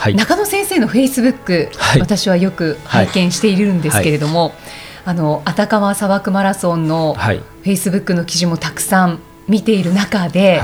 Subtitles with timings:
[0.00, 4.54] はい、中野先生のフェイスブック、はい、私はよく拝見しているんですけれども、
[5.04, 10.62] あの熱川砂漠マラソンのフェイスブックの記事もたくさん見ている中で、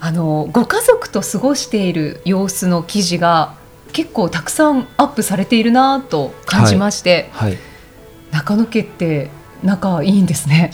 [0.00, 3.54] あのご家族と過ごしている様子の記事が
[3.92, 7.30] 結構たくさんアップされているなと感じまして、
[8.32, 9.30] 中野家って
[9.62, 10.72] 仲いいんですね。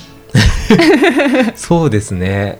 [1.56, 2.58] そうですね。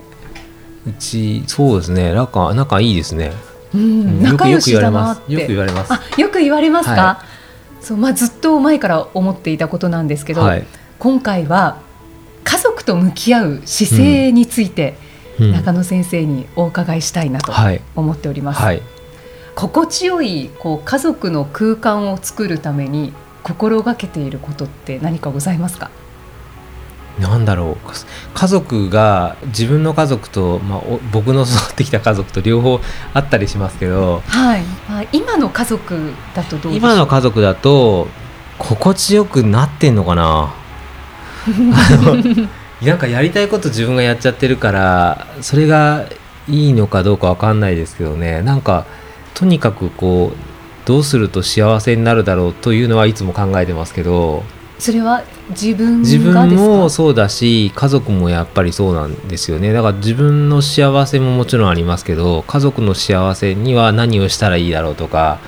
[0.86, 2.12] うちそうですね。
[2.12, 3.32] 仲仲いいですね。
[3.76, 5.92] うん、仲良しだなってよく言われます。
[5.92, 6.92] あよく言われますか？
[6.92, 7.24] は
[7.80, 10.66] い、そうまあずっと前から思っていたことなんですけど、はい、
[10.98, 11.80] 今回は
[12.44, 14.96] 家族と向き合う姿勢について、
[15.38, 17.52] うん、中野先生にお伺いしたいなと
[17.94, 18.62] 思っております。
[18.62, 18.82] はい、
[19.54, 25.90] 心地よいこう家族の空間を作るために心がけていることって何かございますか？
[27.18, 27.90] なんだろう
[28.34, 30.80] 家族が自分の家族と、まあ、
[31.12, 32.80] 僕の育ってきた家族と両方
[33.14, 34.62] あったりしますけど、はい。
[34.88, 38.08] まあ、今の家族だとどう今の家族だと
[38.58, 40.54] 心地よくなってんのかな？
[42.82, 46.06] なんかやりたいこと自分がやっちゃってるからそれが
[46.48, 48.42] いいのかどうか分かんないですけどね。
[48.42, 48.84] なんか
[49.32, 50.36] とにかくこう
[50.86, 54.44] どうすると幸せになるだろうというのはいつも考えてますけど
[54.78, 59.72] それは自分自分もそうだし家族もやっぱりそうなんですよね。
[59.72, 65.38] だから自分の幸せももちろんありますけど家族の幸せには何をしたらいいだろうとか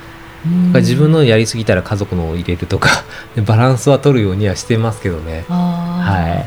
[0.75, 2.89] 自分のやりすぎたら家族のを入れるとか
[3.45, 5.45] バランスは取るようにはしてますけどね。
[5.49, 6.47] は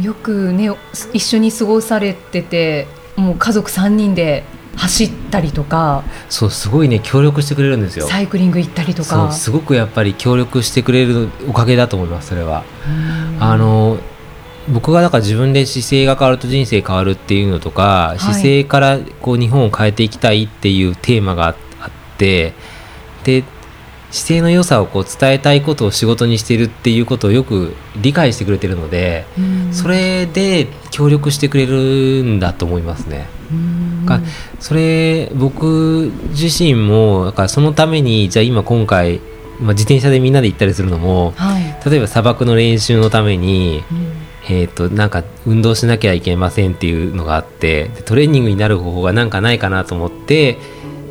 [0.00, 0.70] い、よくね
[1.12, 4.44] 一緒に過ごされててもう家族3人で
[4.76, 6.04] 走ったりとか。
[6.28, 8.06] そうすごいね協力してくれるんですよ。
[8.06, 9.32] サイクリング行ったりとか。
[9.32, 12.64] すごくやっぱり協力してくれるおかげだと思いますそれは。
[13.38, 13.98] あの
[14.68, 21.56] 僕がだから自分で姿勢が変わると人生変わるっていうのとか、はい、姿勢からこう日本を変えていきたいっていうテーマがあっ
[22.18, 22.52] て
[23.24, 23.44] で
[24.10, 29.24] 姿勢の良さをこう伝えたいことを仕事にしているっていうことをよく理解してくれてるので
[29.72, 33.39] それで協力してくれるんだと思いますね。
[34.06, 34.20] か
[34.58, 39.20] それ僕自身もだからそのためにじゃあ今今回、
[39.60, 44.12] まあ、自転車でみんなで行ったりするのも、はい、例えば砂漠の練習のために、うん、
[44.48, 50.58] えーと、なんか運動しなきゃいけませんっていうのがあってトレーニングになる方法がなんかないかなと思って、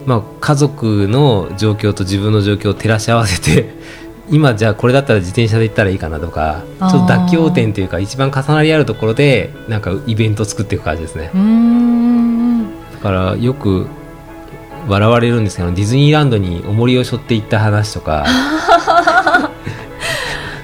[0.06, 3.73] まあ、家族の状況と自分の状況を照らし合わせて
[4.31, 11.31] 今じゃあこれだったら自転車で行ったらいいかなとかちょっと妥協点というか一番重なり合うところでなんかイベントを作っていく感じですね。
[13.00, 13.88] からよく
[14.88, 18.26] 笑われるんですけどディズニーランドに重りを背負っていった話とか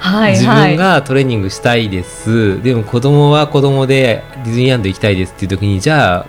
[0.06, 2.62] はい、自分がトレーニングしたいです。
[2.62, 6.26] でも子供は子供でディズニーランド行きたいですっていう時にじゃあ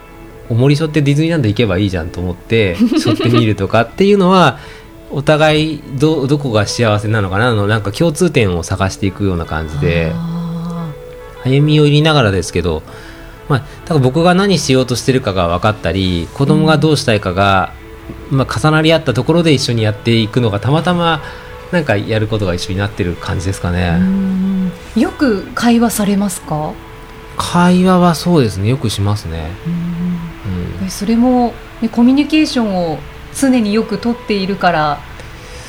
[0.50, 4.58] 重り背負ってディズニーランド行けばいいじゃんと思って 背負ってみるとかっていうのは
[5.12, 10.12] お互いどどこが幸せなのかなのなんか共通点を探していくような感じで
[11.44, 12.82] 歩み寄りながらですけど
[13.50, 17.74] まあ、だから僕が何しようとしてるかが分かったり子供がどうしたいかが、
[18.32, 21.22] うん、まあ、重なり合ったところで一緒にやっていくのがたまたま
[21.72, 24.00] なんかやることが一緒になってる感じですかね。
[24.96, 26.74] よく会話されますか？
[27.38, 29.52] 会話はそうですねよくしますね。
[30.82, 33.00] うん、それも、ね、コミュニケーションを
[33.36, 35.00] 常によく取っているから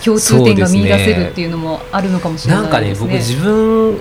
[0.05, 3.07] 共通点が見出せるっていうのもあるのかもしれないですね。
[3.07, 4.01] なんかね僕自分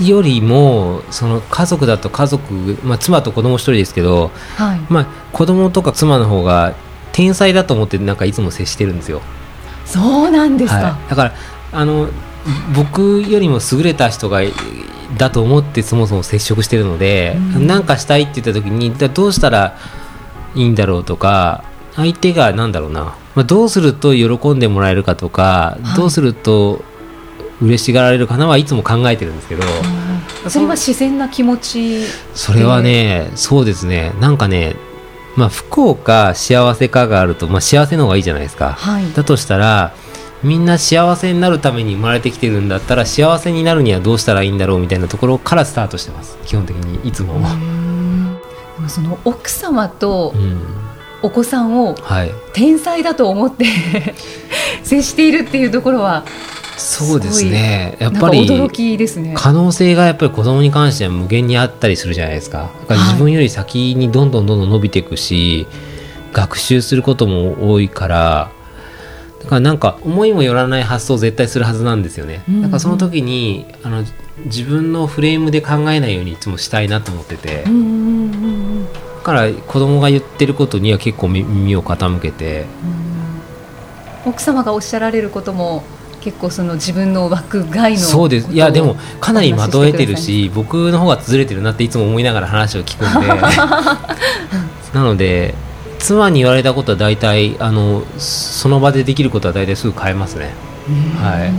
[0.00, 4.80] よりもその家族だと家族、まあ、妻と子供一人ですけど、はい。
[4.88, 6.74] まあ、子供とか妻の方が
[7.12, 9.22] 天才だと思ってなんかいつも接してるんですよ。
[9.84, 11.34] そうなんですか、はい、だから
[11.72, 12.08] あの
[12.74, 14.40] 僕よりも優れた人が
[15.16, 19.76] だと思ってそもそも接触してるので何、うん、かしたいって言った時にどうしたら
[20.54, 26.82] いいんだろうとか相手が何だろうな、まあ、どうすると喜んでもらえるかとか、はい、どうすると
[27.60, 29.62] 嬉しがられるかなはいつも考えてるんですけど、
[30.48, 32.02] それは自然な気持ち。
[32.34, 34.12] それはねそうですね。
[34.20, 34.76] なんかね
[35.36, 39.92] まあ不幸か幸せかがあると、まあ、幸せの方がいいじゃないですか、はい、だとしたら
[40.44, 46.38] みんな幸せになるために生まれてきてるんだったら幸せになるにはどうしたらいいんだろうみたいなところからスタートしてます。
[46.44, 47.40] 基本的にいつも
[48.88, 50.34] その奥様と
[51.24, 51.96] お子さんを
[52.52, 54.14] 天才だと思って、はい、
[54.82, 56.24] 接しているっていうところは
[56.76, 57.96] そうですね。
[58.00, 59.34] やっぱり驚きですね。
[59.36, 62.70] 可能性がやっぱり子供に関しては無限にあったりするじゃないですか。
[62.88, 65.76] か自分より先にどんどんどんどん伸びていくし、は
[66.30, 68.50] い、学習することも多いから
[69.44, 74.04] だからなんか思いもよらない発想を絶対するはずなんですよね、うんうん、だからその時にあの
[74.46, 77.84] 自分のフレームで考えないようにいつもしたいなと思ってて、うんうんう
[78.80, 82.66] ん、だから子供が言ってることには結構耳を傾けて、
[84.24, 85.82] うん、奥様がおっしゃられることも
[86.20, 88.52] 結構その自分の枠外のそうです。
[88.52, 93.28] いやでもかなりまとえてるし僕の方がずれてるなっていつも思いながら話を聞くんで。
[94.94, 95.54] なので
[95.98, 100.54] 妻に言われたことは大体あのその場でできることは大体すぐ変えますね。
[101.20, 101.52] はい。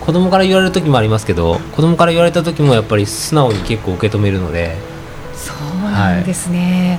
[0.00, 4.76] 子供から言われる時もありますけど子供から言われた時もやっぱり素直に結構受け止めるので
[5.38, 6.98] そうなんですね、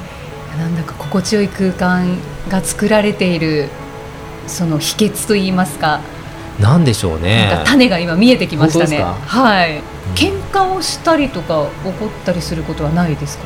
[0.50, 2.18] はい、なんだか心地よい空間
[2.50, 3.68] が作られている
[4.48, 6.00] その秘訣といいますか。
[6.60, 7.62] なんでしょうね。
[7.66, 9.02] 種が今見えてきましたね。
[9.02, 9.84] はい、うん、
[10.14, 13.46] 喧嘩をしたりとか怒ったりすることはないですか？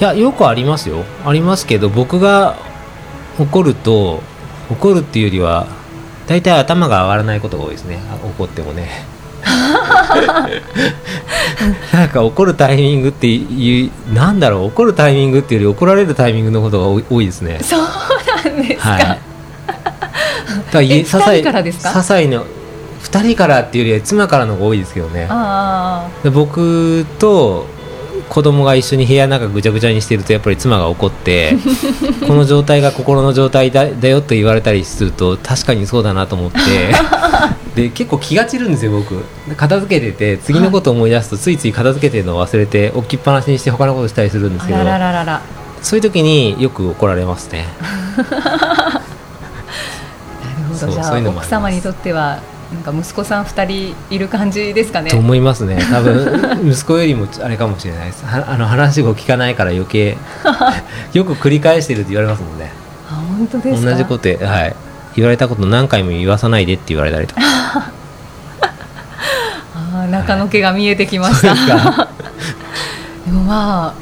[0.00, 1.04] いやよくありますよ。
[1.24, 2.56] ありますけど僕が
[3.38, 4.20] 怒ると
[4.70, 5.66] 怒るっていうよりは
[6.26, 7.98] 大体頭が上がらないことが多いですね。
[8.38, 9.04] 怒ってもね
[11.92, 17.58] なんか怒るタイミングっていうなんだろう怒るタイミングっていうより怒られるタイミングのことが多いですね。
[17.62, 17.80] そう
[18.44, 19.18] なんですか、はい。
[20.72, 21.90] だ些細からですか？
[21.90, 22.42] 些細な
[23.04, 25.28] 2人からっていうよりは妻からの方が多いですけどね。
[26.22, 27.66] で僕と
[28.32, 31.54] 子供が一緒に部屋の中ぐちゃぐちゃにしてるとやっぱり妻が怒って
[32.26, 36.58] この状態が心の状態だだよと言われたりすると確かにそうだなと思って。
[37.76, 39.22] で結構気が散るんですよ僕。
[39.56, 44.78] 片付けてて次のことを思い出すとついつい片付けてるのを忘れて置きっぱなしにして他のことしたりするんですけど
[45.82, 47.66] そういう時によく怒られますね。
[50.74, 52.40] じゃあ奥様にとっては
[52.72, 55.10] なんか息子さん2人いる感じですかね。
[55.10, 60.16] と思いますね多分 息子よりもあれかもしれないですあの話を聞かないから余計
[61.12, 62.72] よく繰り返してるって言われますもんね。
[63.10, 64.34] あ本当です同じこと、は
[64.66, 64.74] い、
[65.16, 67.40] 言われたこと何回も言わさないでって言われたりとか。
[69.94, 71.54] あ中の毛が見えてきました。
[73.26, 73.94] でもまあ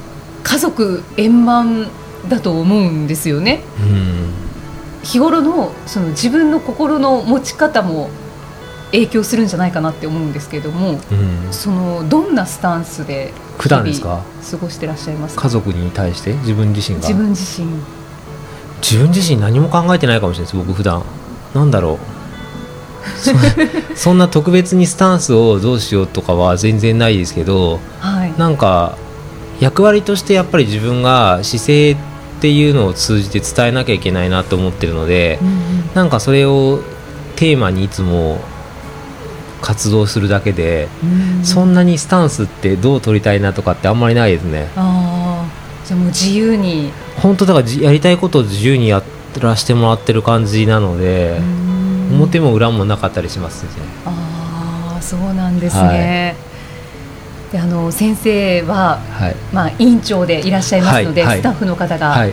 [0.42, 1.88] 家族円満
[2.28, 3.62] だと思うんですよね。
[3.80, 4.20] うん
[5.02, 8.10] 日頃のその自分の心の持ち方も
[8.92, 14.22] 影響するんじゃないかなって思うんですけれども、うん、そのどんなスタンスで普段ですか？
[14.50, 15.36] 過ごしてらっしゃいます？
[15.36, 16.32] 家族に対して？
[16.34, 17.06] 自分自身が？
[17.08, 17.68] 自分自身。
[18.82, 20.66] 自分自身何も考えてないかもしれないです。
[20.66, 21.02] 僕普段。
[21.54, 23.96] なんだろう。
[23.96, 28.96] そん な特別にスタンスをどうしようとかは全然ないですけど、はい、なんか
[29.58, 31.96] 役割としてやっぱり自分が姿勢っ
[32.40, 35.54] ていうのを通じて伝えなきゃいけないなと思ってるので、うんうん、
[35.94, 36.80] なんかそれを
[37.36, 38.38] テーマにいつも
[39.60, 44.68] 活動するだけで、うん、そんなにスタンスってどう取りたいなとかってあんまりないですね。
[44.76, 45.46] あ
[45.84, 46.92] じゃもう自由に。
[47.16, 49.02] 本当だからやりたいことを自由にや
[49.40, 51.38] らせてもらってる感じなので、
[52.12, 53.70] 表も裏もなかったりしますね。
[54.06, 56.36] ああそうなんですね。
[56.38, 56.50] はい。
[57.52, 62.28] であの先生は、はい、まあ、委員長でいらっしゃいますので、はい、スタッフの方が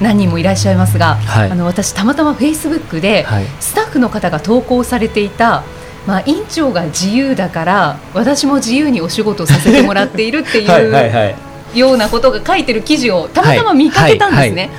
[0.00, 3.24] 何人もいらっしゃいますが、あの私、たまたまフェイスブックで、
[3.60, 5.62] スタッフの方が投稿されていた、
[6.06, 11.34] まあ、委員長が自由だから私も自由にお仕事させてもらっているっていう
[11.74, 14.70] ようなことが書いてる記事をたまたま見かけたんですね。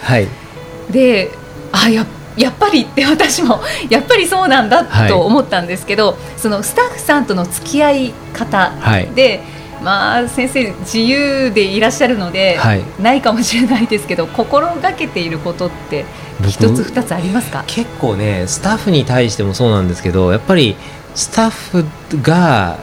[0.89, 1.31] で
[1.71, 2.05] あや
[2.37, 8.71] やっぱりって私も やっぱりそうなんだと思ったんですけど、そのスタッフさんとの付き合い方
[9.15, 9.41] で、
[9.81, 16.05] まあ、先生自由でいらっしゃるので、はい、ないかもしれないですけど心がけていることって
[16.47, 17.63] 一つ二つありますか？
[17.65, 20.75] 結構ねスタッフに対してもそうなんですけどやっぱり
[21.17, 22.77] スタッフが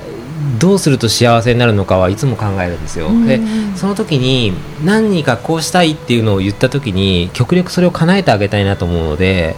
[0.58, 3.08] どうすると幸せになるのかはいつも考えるんですよ。
[3.24, 3.40] で
[3.76, 4.52] その時に
[4.84, 9.54] 何かこうしたいっていうのを言った時に極力それを叶えてあげたいなと思うので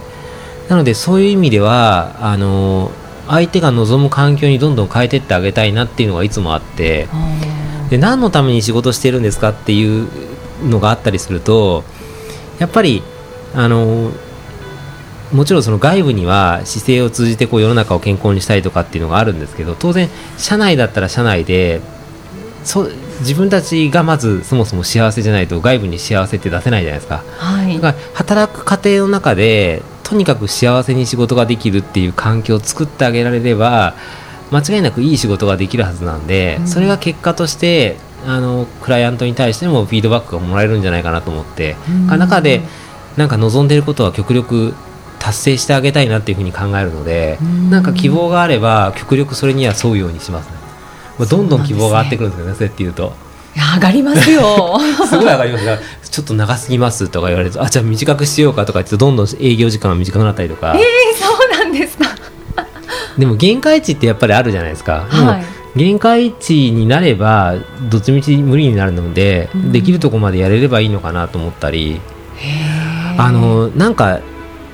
[0.69, 2.91] なのでそういう意味ではあの
[3.27, 7.07] 相手が望む環境にどんどん変えていってあげたいなっていうのがいつもあって
[7.89, 10.07] で何のために仕事してるんですかっていう
[10.63, 11.83] のがあったりすると
[12.59, 13.01] やっぱり
[13.55, 14.11] あの
[15.31, 21.81] もちろんその外部には姿勢を通じてこう世の中を健康にしたいとかっていうのがあるんですけど当然社内だったら社内で
[22.63, 22.87] そ
[23.19, 27.23] 自分たちがまずそもそも幸せじゃないと外部に幸せって出せないじゃないですか。
[27.37, 33.95] はい、だから働く過程の中でとにかく幸せに仕事ができるっていう環境を作ってあげられれば
[34.51, 42.61] 間違いなくいい仕事ができるはずなんで、うん、それが結果としてあのクライアントに対してもフィードバックがもらえるんじゃないかなと思って、うん、中で
[43.17, 44.73] なんか望んでいることは極力
[45.27, 47.37] 達成してあげたいなっていうふうに考えるので
[47.69, 50.55] なんか希望があれば極力それには沿うようにしますね、
[51.19, 53.13] まあ、どんどん希望が上がってくるんですよねそうやって言うと。
[53.75, 54.79] 上がりますよ。
[55.09, 55.77] すごい上がりますが
[56.09, 60.73] ちょっと長すぎますとか言われるとあじゃあ短くしようかとか言ってどんどん営業時間が短くなったりとか。
[60.77, 62.05] ええー、そうなんですか。
[63.17, 65.41] でも限界値ってやっぱりあるじゃないですか、は
[65.75, 67.55] い、限界値になれば
[67.89, 71.99] どっちみち無理になるので、うん、できるとこまでやれればいいのかなと思ったり。
[73.19, 74.19] あのなんか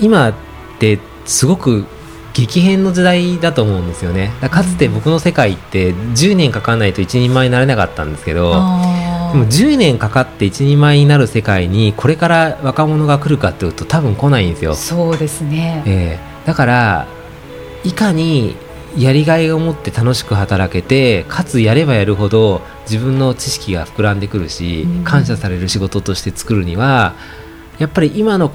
[0.04, 0.34] 今っ
[0.80, 1.86] てすごく
[2.34, 4.32] 激変の時代だと思うんですよね。
[4.50, 14.76] かつて僕の世界って10年かかんないと一人前になれなかったんですけどでも10年かかって一人前になる世界にこれから若者が来るかっていうと多分来ないんですよ。
[14.76, 17.08] そうですね、えー、だから
[17.84, 18.56] いかに
[18.98, 27.16] やりがいを持って楽しく働けてかつやればやるほど自分の知識が膨らんでくるし、うん、感謝される仕事として作るには
[27.80, 28.52] やっぱり今の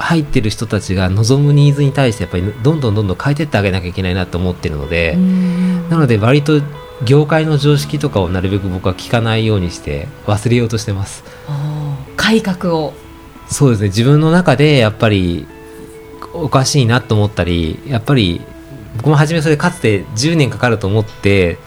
[0.00, 5.16] 入ってる人たちが望むニーズに対してやっぱりどんどんどんどん変えていってあげなきゃいけないなと思ってるので
[5.90, 6.62] なので割と
[7.04, 11.24] 業界の常識とかをなるべく僕は聞かないようにして忘れようとしてます。
[12.16, 12.92] 改革を。
[13.48, 13.88] そうですね。
[13.88, 15.46] 自分の中でやっぱり
[16.34, 18.42] おかしいなと思ったりやっぱり
[18.96, 21.58] 僕も初めそれかつて10年かかると思って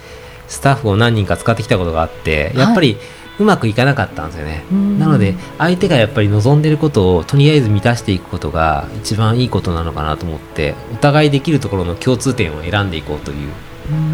[0.48, 2.98] スタッフを何人か使ってきたことがあってやっぱり、
[3.40, 4.64] うまくいかなかったんですよね、
[5.00, 13.52] なので相手がやっぱり望んでることをとりあえず満たしていくことが一番いいことなのかなと思ってお互いできるところの共通点を選んでいこうという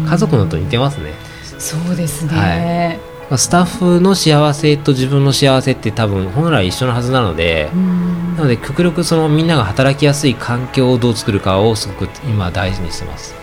[0.08, 1.12] 家族のと似てますね。
[1.58, 2.98] そうですね、
[3.28, 7.70] はい、スタッフの幸せと自分の幸せって多分本来一緒のはずなので
[8.36, 13.39] なので極力そのみんなが働きやすい環境をどう作るかをすごく今大事にしてます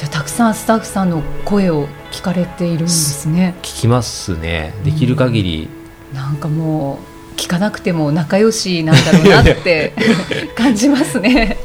[0.00, 3.54] じゃたくさんスタッフさんの声を聞かれているんですね。
[3.60, 4.72] 聞きますね。
[4.82, 5.68] できる限り、
[6.12, 7.00] うん、なんかも
[7.34, 9.92] う聞かなくても仲良しなんだろうなって
[10.56, 11.58] 感じますね。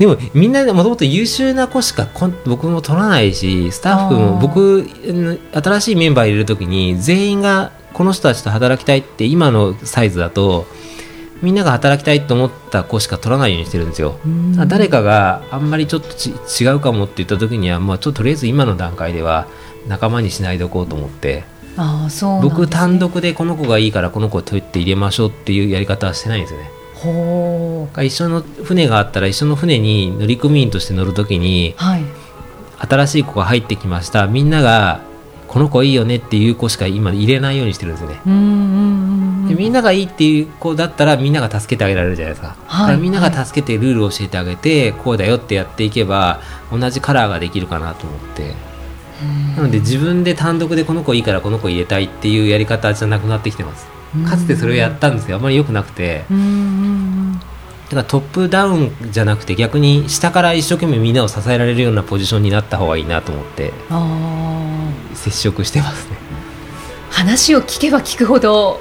[0.00, 2.08] でもみんなもともと優秀な子しか
[2.44, 4.90] 僕も取らないしスタッフも僕
[5.54, 10.66] 新しいメンバー入れる時に全員がこの人たちと働きたいって今のサイズだと
[11.42, 14.18] みんなが働きたいと思った子しか取らないようにしてるんですよ。
[14.66, 16.08] 誰かがあんまりちょっと
[16.62, 19.46] 違うかもって言った時には、まあ、ちょっととりあえず今の段階では
[19.86, 21.44] 仲間にしないでおこうと思って。
[21.76, 26.70] あそう、ね、僕単独でこの子がいいからこの子を取って入れましょうっていうやり方はしてないんですよね。
[26.94, 32.02] ほ一緒の船があったら一緒の船に乗組員として乗る時に、はい、
[32.78, 34.26] 新しい子が入ってきました。
[34.26, 35.02] みんなが
[35.46, 38.16] この子いいよねっていう子しか今入れないようにしてるんですよね。
[39.48, 42.56] でみんながいいっていう子だったらみんなが助けてあげられるじゃないですか。
[42.66, 48.54] はい、みんなが助けてルールを教えてあげて、こうだよってやっていけば同じカラーができるかなと思って。
[49.56, 53.86] なので自分で単独でこの子いいからこの子入れたいっていうやり方じゃなくなってきてます。
[54.28, 55.36] かつてそれをやったんですよ。
[55.36, 56.24] あまり良くなくて。
[57.86, 63.72] だからトップダウンじゃなくて逆に下から一生懸命みんなを支えられるようなポジションになった方がいいなと思って
[65.14, 66.16] 接触してますね。
[67.10, 68.80] 話を聞けば聞くほど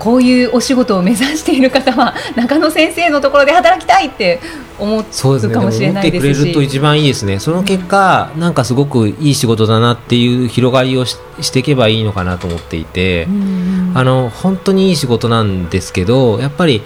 [0.00, 4.40] こういうお仕事を目指している方は中野先生のところで働きたいって
[4.78, 7.38] 思うかもしれないですし、ね、ってくれると一番いいですね。
[7.38, 16.82] その結果、うん、なんかすごくいい仕事だなっていう広がりをしていけばいいのかなと思っていて、うん、あの本当にいい仕事なんですけどやっぱり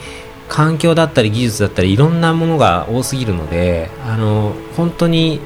[0.49, 5.41] 環境だったり技術だったりいろんなものが多すぎるのであの本当に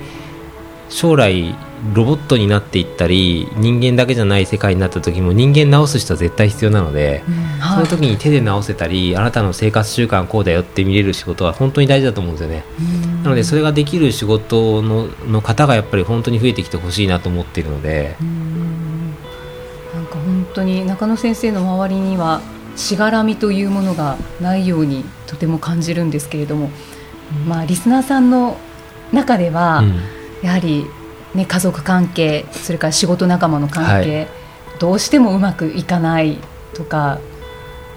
[0.89, 1.55] 将来
[1.95, 7.35] ロボットになっていったり人間だけじゃない世界になった時も人間直す人は絶対必要なので、うん。
[7.61, 12.65] はい、その時に手で直せたりあなたの生活習慣こうだよって見れる仕事は本当に大事だと思うんですよね、
[13.23, 19.11] なのでそれができる仕事のの方がやっぱり本当に増えてきてほしいなと思っているので、ん。
[19.95, 22.41] なんか本当に中野先生の周りには
[22.77, 26.71] しがらみというものがないようにとても感じるんですけれども、
[27.47, 28.57] まあ、リスナーさんの
[29.13, 29.83] 中では、
[30.43, 30.87] やはり、
[31.35, 34.29] ね、家族関係それから仕事仲間の関係、はい、
[34.79, 36.39] どうしてもうまくいかない
[36.75, 37.19] とか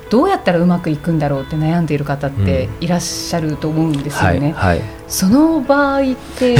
[0.09, 4.51] どうやったらうまくいくんだろうって悩んでいる方っていらっしゃると思うんですよね。
[4.51, 6.03] はいはい、その場合っ
[6.37, 6.57] て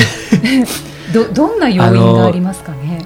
[1.13, 3.05] どどんな要因がありますかね？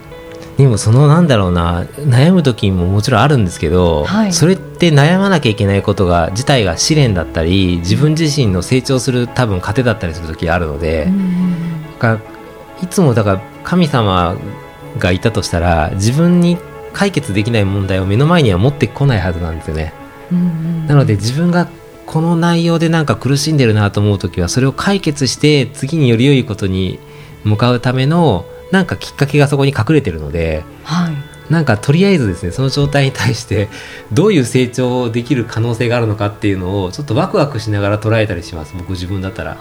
[0.58, 11.10] でもそのなんだろうな悩む時ももちろんあるんですけど、はい、それって悩まなきゃいけないことが自体が試練だったり自分自身の成長する多分糧だったりする時があるので、
[11.98, 12.20] か
[12.84, 14.38] いつもだから神様
[14.98, 16.58] がいたとしたら自分に
[16.94, 19.94] 解決できない問題を目の前には持ってこないはずなんですよね。
[20.88, 21.68] なので自分が
[22.06, 27.00] この内容でなんか苦しんでるなと思う時はそれを解決して次により良いことに
[27.44, 33.70] 向かうためのなんかきっかけがそこに隠れてるので、はい、なんかとりあえずですねその状態に対して
[34.12, 39.58] どういう成長できる可能性があるのかっていうのをちょっとワクワクしながら捉えたりします僕自分だったら。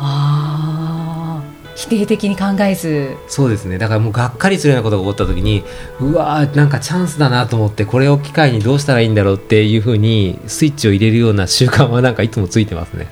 [1.74, 5.64] 否定的に考えずそうですねだからもうがっかりするようなことが起こった時に
[6.00, 13.08] うわーなんかチャンスだなと思ってこれを機会にどうしたらいいんだろうっていうふうにスイッチを入れるような習慣はなんかいつもついてますね。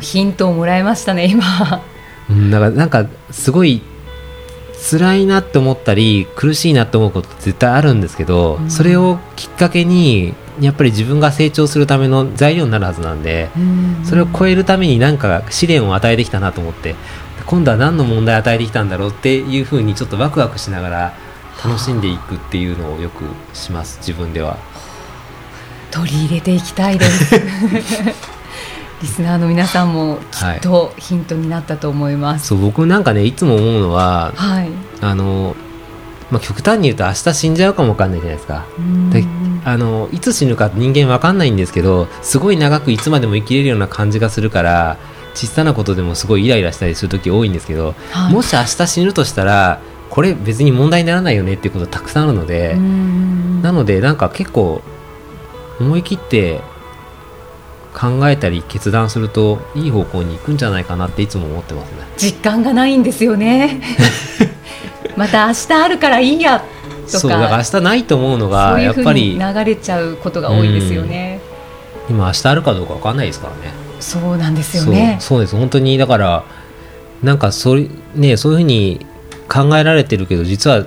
[0.00, 1.82] ヒントをもらいましたね今。
[2.28, 3.80] うん、だからなんかすごい
[4.88, 16.94] 辛いなって思ったり苦しいなって思うこと絶対あるんですけど、うん、それをきっかけにやっぱり自分が成長するための材料になるはずなんで、うん、それを超えるために何か試練を与えてきたなと思って
[17.46, 21.14] 今度は何の問題を与えてきたんだろうっていうふうにちょっとワクワクしながら
[21.64, 23.24] 楽しんでいくっていうのをよく
[23.54, 24.58] します自分では。
[25.90, 27.34] 取り入れていきたいです
[29.02, 32.54] リスナーの皆さんもきっとヒントになったと思います。
[32.54, 35.54] はい、そう僕なんかねいつも思うのは、はい、あの
[36.30, 38.66] まあ、極端に言うと明日死んじゃうかもわかんないじゃないですか。
[39.12, 39.24] で
[39.64, 44.96] あのいつ死ぬか人間わかんないんですけどすごい長くいつまでも生きれるような感じがするから
[45.34, 52.74] 小さなことでもすごいイライラしたりする時多いんですけど、はい、もし明日死ぬとしたらこれ別に問題にならないよねっていうことたくさんあるので
[53.62, 54.82] なのでなんか結構
[55.78, 56.60] 思い切って
[57.96, 61.98] 考えたり決断するといい方向に行くんじゃないかなっていつも思ってますね。
[62.18, 63.80] 実感がないんですよね。
[65.16, 66.60] また明日あるからいいや。
[66.60, 67.18] とか。
[67.20, 71.40] そうだから明日ないと思うのがやっぱり流れちゃうことが多いですよね。
[72.10, 73.72] 今明日あるかどうか分かんないですからね。
[73.98, 75.16] そうなんですよね。
[75.18, 75.56] そうです。
[75.56, 76.44] 本当にだから
[77.22, 79.06] なんかそう,、ね、そういうふうに
[79.48, 80.84] 考えられてるけど実は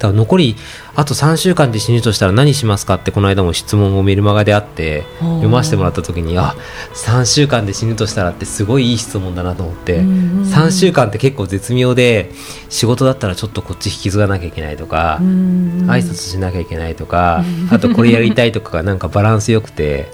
[0.00, 0.56] 多分残り
[0.96, 6.56] あと3週間で死ぬとしたら何しますかってこの間も質問をメルマガであって読ませてもらった時にあ
[6.94, 12.32] 3週間で死ぬとしたらってすごいいい質問だなと思って3週間って結構絶妙で
[12.70, 20.10] 仕事だったらちょっとこっち引き継がなきゃいけないとか挨拶しなきゃいけないとかあとこれやりたいとかが なんかバランスよくて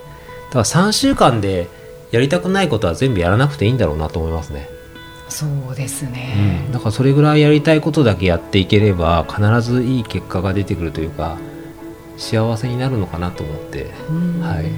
[0.51, 1.69] だから3週間で
[2.11, 4.76] やりたくないことは全部やらなくていいんだろうなと思いますね。
[5.29, 11.39] そうですね、うん、だからそれぐらいやりたいことだけやっていければ必ずいい結果が出てくるというか
[12.17, 13.91] 幸せになるのかなと思って、
[14.41, 14.71] はい、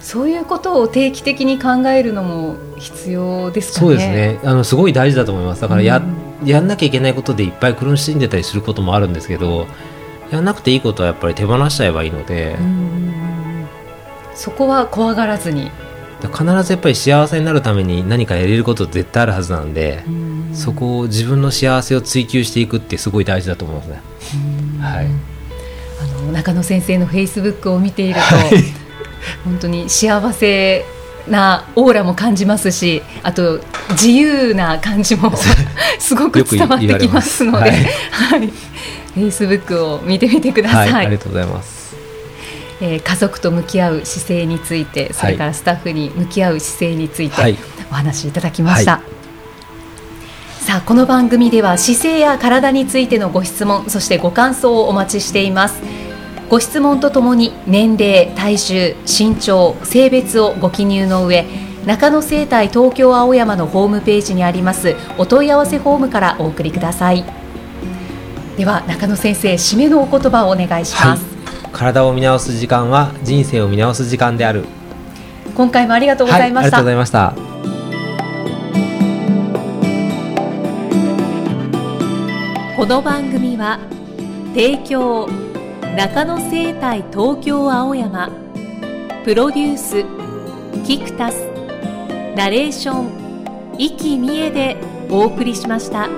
[0.00, 3.86] そういうことを定期的に考えるのも必要ですかね。
[3.86, 4.40] そうですね。
[4.44, 5.60] あのすごい大事だと思います。
[5.60, 6.02] だからや,、
[6.44, 9.66] やんなきゃいけないことでいっぱい苦しんでたりすることもあるんですけど
[10.30, 12.56] やんなくていいことはやっぱり手放しちゃえばいいので、
[14.34, 15.70] そこは怖がらずに
[16.26, 20.02] 必ずやっぱり幸せになるために何かやれること絶対あるはずなんで
[20.52, 24.00] そこを自分の幸せを追求していくってすごい大事だと思いますね。
[24.80, 25.06] はい、
[26.00, 28.48] あの中野先生のフェイスブックを見ていると、はい、
[29.44, 30.84] 本当に幸せ
[31.28, 35.32] なオーラも感じますしあと自由な感じも
[35.98, 38.48] すごく伝わってきますので、はい、はい、
[39.14, 40.92] フェイスブックを見てみてください。
[40.92, 41.77] はい、ありがとうございます
[42.80, 47.56] えー、家族と向き合う姿勢についてそれからスタッフに向き合う姿勢について
[47.90, 48.98] お話しいただきました。
[48.98, 49.02] は
[50.60, 55.82] い、さあこの番組では姿勢や体についてのご質問そしてご感想をお待ちしています。
[56.48, 61.44] ご質問とともに年齢体重身長性別をご記入の上
[61.84, 67.24] 中野生態東京青山のホームページにありますお問い合わせフォームからお送りください。
[68.56, 71.37] では中野先生締めのお言葉をお願いします、はい
[71.72, 74.64] 体を見直す時間は人生を見直す時間である。
[75.54, 77.58] 今回もありがとうございました、はい、ありがとうございました。
[82.76, 83.80] この番組は
[84.54, 85.28] 提供
[85.96, 88.30] 中野生態東京青山
[89.24, 90.04] プロデュース
[90.86, 91.44] キクタス
[92.36, 94.76] ナレーション生きみえで
[95.10, 96.08] お送りしました。